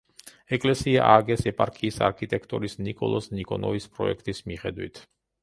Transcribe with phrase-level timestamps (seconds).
[0.55, 5.05] ეკლესია ააგეს ეპარქიის არქიტექტორის ნიკოლოზ ნიკონოვის პროექტის მიხედვით.